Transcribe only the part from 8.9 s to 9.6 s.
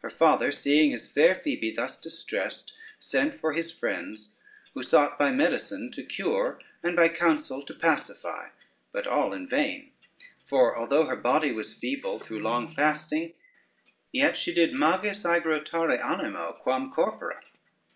but all in